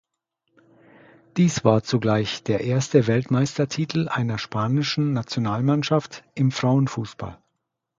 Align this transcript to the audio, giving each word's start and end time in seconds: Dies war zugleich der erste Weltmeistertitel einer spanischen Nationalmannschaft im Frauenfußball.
Dies 1.37 1.63
war 1.63 1.83
zugleich 1.83 2.41
der 2.41 2.61
erste 2.61 3.05
Weltmeistertitel 3.05 4.07
einer 4.07 4.39
spanischen 4.39 5.13
Nationalmannschaft 5.13 6.23
im 6.33 6.49
Frauenfußball. 6.51 7.37